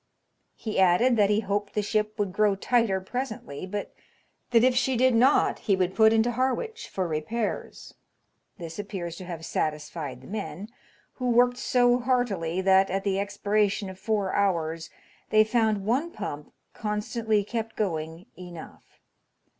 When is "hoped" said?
1.41-1.75